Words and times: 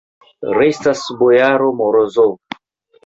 Restas 0.59 1.03
bojaro 1.21 1.69
Morozov. 1.83 2.37